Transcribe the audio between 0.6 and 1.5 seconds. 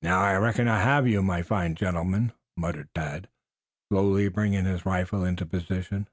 I have you, my